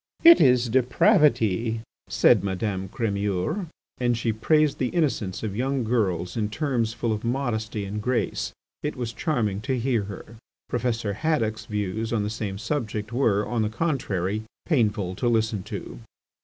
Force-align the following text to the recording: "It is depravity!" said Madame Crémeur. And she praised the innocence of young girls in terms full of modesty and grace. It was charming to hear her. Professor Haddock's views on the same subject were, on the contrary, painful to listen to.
"It 0.23 0.41
is 0.41 0.67
depravity!" 0.67 1.81
said 2.09 2.43
Madame 2.43 2.89
Crémeur. 2.89 3.67
And 3.99 4.17
she 4.17 4.33
praised 4.33 4.79
the 4.79 4.87
innocence 4.87 5.43
of 5.43 5.55
young 5.55 5.83
girls 5.83 6.35
in 6.35 6.49
terms 6.49 6.91
full 6.91 7.13
of 7.13 7.23
modesty 7.23 7.85
and 7.85 8.01
grace. 8.01 8.51
It 8.81 8.95
was 8.95 9.13
charming 9.13 9.61
to 9.61 9.77
hear 9.77 10.05
her. 10.05 10.37
Professor 10.69 11.13
Haddock's 11.13 11.67
views 11.67 12.11
on 12.11 12.23
the 12.23 12.31
same 12.31 12.57
subject 12.57 13.13
were, 13.13 13.45
on 13.47 13.61
the 13.61 13.69
contrary, 13.69 14.41
painful 14.65 15.13
to 15.17 15.27
listen 15.29 15.61
to. 15.65 15.99